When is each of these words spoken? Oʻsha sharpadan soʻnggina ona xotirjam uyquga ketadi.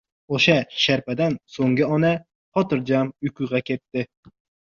Oʻsha 0.35 0.53
sharpadan 0.83 1.35
soʻnggina 1.57 1.89
ona 1.97 2.11
xotirjam 2.59 3.11
uyquga 3.27 3.61
ketadi. 3.71 4.07